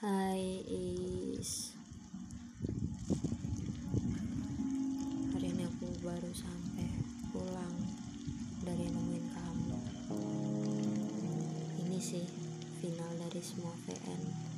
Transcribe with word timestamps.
Hai 0.00 0.64
Is. 0.64 1.76
Hari 5.28 5.44
ini 5.52 5.68
aku 5.68 5.92
baru 6.00 6.32
sampai 6.32 6.88
pulang 7.28 7.76
dari 8.64 8.88
nemuin 8.88 9.26
kamu. 9.28 9.76
Ini 11.84 12.00
sih 12.00 12.24
final 12.80 13.12
dari 13.28 13.44
semua 13.44 13.76
VN 13.84 14.49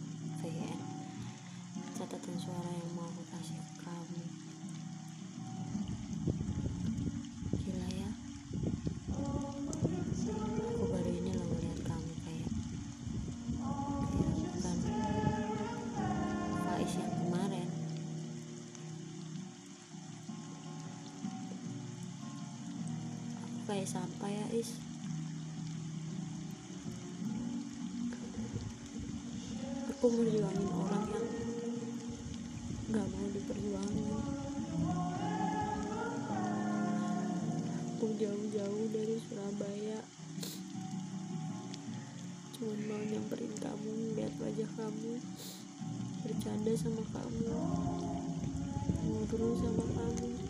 kayak 23.73 23.89
sampah 23.89 24.29
ya 24.29 24.47
Is. 24.53 24.77
Aku 29.97 30.13
merjuangin 30.13 30.69
orang 30.77 31.09
yang 31.09 31.29
gak 32.93 33.07
mau 33.09 33.27
diperjuangin. 33.33 34.13
Aku 37.97 38.07
jauh-jauh 38.21 38.85
dari 38.93 39.17
Surabaya. 39.25 40.05
Cuma 42.53 42.77
mau 42.93 43.01
nyamperin 43.09 43.57
kamu 43.57 44.21
lihat 44.21 44.37
wajah 44.37 44.69
kamu 44.77 45.17
bercanda 46.21 46.73
sama 46.77 47.05
kamu 47.09 47.57
ngobrol 49.01 49.57
sama 49.57 49.85
kamu 49.97 50.42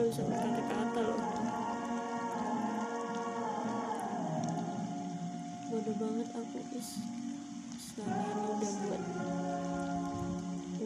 gak 0.00 0.08
bisa 0.16 0.24
berkata-kata 0.24 1.00
loh. 1.04 1.20
Bodoh 5.68 5.96
banget 6.00 6.28
aku 6.40 6.56
is. 6.72 7.04
Selama 7.76 8.16
ini 8.24 8.40
udah 8.48 8.72
buat 8.80 9.02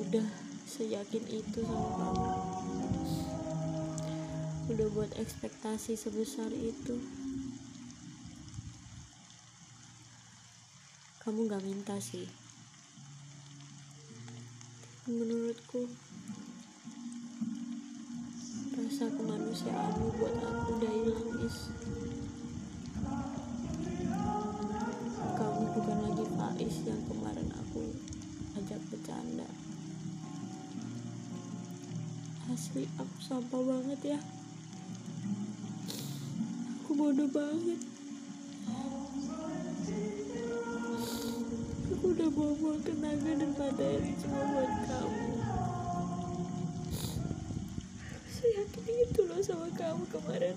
udah 0.02 0.26
seyakin 0.66 1.24
itu 1.30 1.62
sama 1.62 1.90
kamu. 1.94 2.30
Udah 4.74 4.88
buat 4.90 5.10
ekspektasi 5.14 5.94
sebesar 5.94 6.50
itu. 6.50 6.98
Kamu 11.22 11.46
gak 11.46 11.62
minta 11.62 12.02
sih. 12.02 12.26
Menurutku 15.06 15.86
rasa 18.94 19.10
kemanusiaanmu 19.10 20.06
buat 20.22 20.38
aku 20.38 20.78
udah 20.78 20.92
hilang 20.94 21.34
is 21.42 21.66
kamu 25.34 25.62
bukan 25.74 25.98
lagi 25.98 26.24
Faiz 26.38 26.76
yang 26.86 27.02
kemarin 27.10 27.50
aku 27.58 27.90
ajak 28.54 28.78
bercanda. 28.94 29.50
Asli 32.54 32.86
aku 32.94 33.18
sampah 33.18 33.62
banget 33.66 34.14
ya. 34.14 34.18
Aku 36.78 36.94
bodoh 36.94 37.26
banget. 37.34 37.82
Aku 41.98 42.14
udah 42.14 42.28
buang-buang 42.30 42.78
tenaga 42.86 43.42
dan 43.42 43.50
materi 43.58 44.14
cuma 44.22 44.38
buat 44.54 44.70
kamu 44.86 45.33
sama 49.44 49.68
kamu 49.76 50.08
kemarin. 50.08 50.56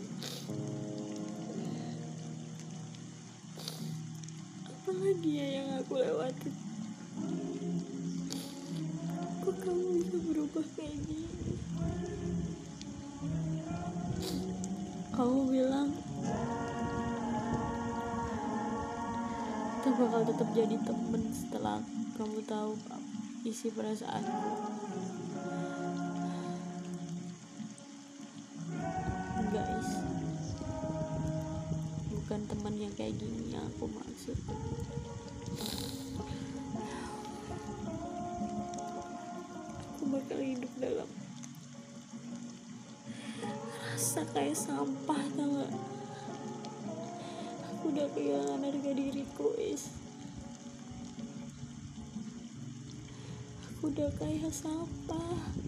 Apalagi 4.63 5.31
ya 5.35 5.47
yang 5.59 5.83
aku 5.83 5.99
lewatin? 5.99 6.55
Kok 9.43 9.55
kamu 9.59 9.83
bisa 9.91 10.17
berubah 10.31 10.65
kayak 10.79 11.03
gini? 11.03 11.51
Kamu 15.11 15.39
bilang 15.51 15.91
kita 19.83 19.89
bakal 19.99 20.21
tetap 20.31 20.47
jadi 20.55 20.75
temen 20.87 21.23
setelah 21.35 21.83
kamu 22.15 22.39
tahu 22.47 22.79
isi 23.43 23.67
perasaanku 23.67 24.39
yang 33.25 33.66
aku 33.66 33.89
maksud. 33.89 34.38
Aku 39.97 40.03
bakal 40.13 40.39
hidup 40.41 40.72
dalam 40.78 41.09
rasa 43.97 44.22
kayak 44.29 44.53
sampah 44.53 45.23
tau 45.33 45.50
gak 45.57 45.73
aku 47.73 47.83
udah 47.94 48.07
kehilangan 48.13 48.61
harga 48.61 48.91
diriku 48.94 49.53
is. 49.57 49.94
Aku 53.73 53.89
udah 53.89 54.09
kayak 54.22 54.53
sampah 54.53 55.66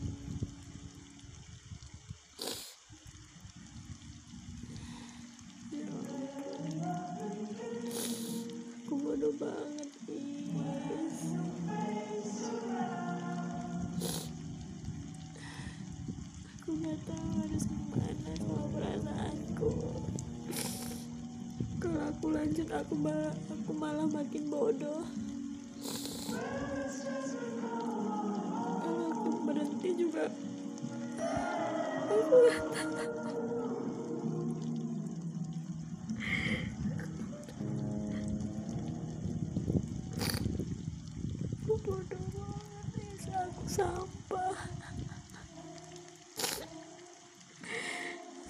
harus 17.29 17.63
gimana 17.69 18.31
sama 18.41 18.65
perasaanku 18.73 19.71
kalau 21.77 22.01
aku 22.09 22.25
lanjut 22.33 22.67
aku 22.73 22.93
malah 22.97 23.35
aku 23.53 23.71
malah 23.77 24.07
makin 24.09 24.49
bodoh 24.49 25.05
kalau 28.81 29.05
aku 29.13 29.29
berhenti 29.45 29.89
juga 29.93 30.25
aku 32.09 32.35
gak 32.49 32.65
aku 41.69 41.73
bodoh 41.85 42.25
banget 42.33 43.21
aku 43.29 43.63
sampah 43.69 44.18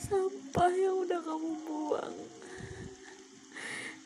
sampah 0.10 0.74
yang 0.74 1.06
udah 1.06 1.22
kamu 1.22 1.52
buang. 1.70 2.18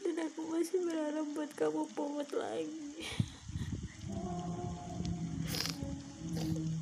Dan 0.03 0.15
aku 0.19 0.41
masih 0.51 0.83
berharap 0.83 1.25
buat 1.31 1.51
kamu 1.55 1.83
pungut 1.95 2.29
lagi. 2.35 3.07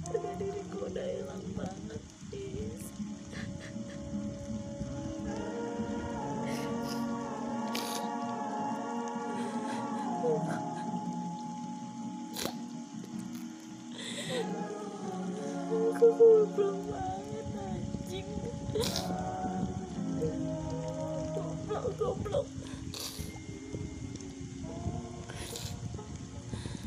Karena 0.10 0.32
diriku 0.42 0.90
udah 0.90 1.08
hilang 1.08 1.46
banget 1.54 2.02
please 2.34 2.90
aku 16.02 16.08
belum 16.18 17.21